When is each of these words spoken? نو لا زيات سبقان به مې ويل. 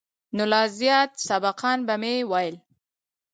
نو 0.35 0.43
لا 0.51 0.61
زيات 0.77 1.11
سبقان 1.27 1.79
به 1.87 1.95
مې 2.01 2.13
ويل. 2.31 2.55